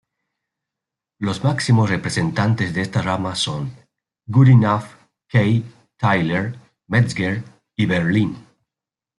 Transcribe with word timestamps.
Los 1.19 1.43
máximos 1.43 1.91
representantes 1.91 2.73
de 2.73 2.81
esta 2.81 3.03
rama 3.03 3.35
son: 3.35 3.71
Goodenough, 4.25 4.81
Kay, 5.29 5.63
Tyler, 5.95 6.57
Metzger 6.87 7.43
y 7.77 7.85
Berlín. 7.85 8.35